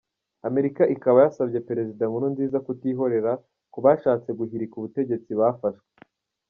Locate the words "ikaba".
0.95-1.17